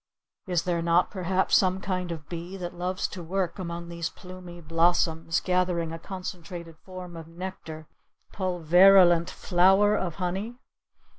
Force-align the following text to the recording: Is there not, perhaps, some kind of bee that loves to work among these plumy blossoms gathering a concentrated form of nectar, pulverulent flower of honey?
Is 0.47 0.63
there 0.63 0.81
not, 0.81 1.11
perhaps, 1.11 1.55
some 1.55 1.79
kind 1.79 2.11
of 2.11 2.27
bee 2.27 2.57
that 2.57 2.73
loves 2.73 3.07
to 3.09 3.21
work 3.21 3.59
among 3.59 3.87
these 3.87 4.09
plumy 4.09 4.59
blossoms 4.59 5.39
gathering 5.39 5.91
a 5.91 5.99
concentrated 5.99 6.79
form 6.83 7.15
of 7.15 7.27
nectar, 7.27 7.85
pulverulent 8.33 9.29
flower 9.29 9.95
of 9.95 10.15
honey? 10.15 10.55